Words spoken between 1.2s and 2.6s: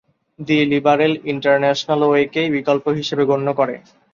ইন্টারন্যাশনাল"ও একে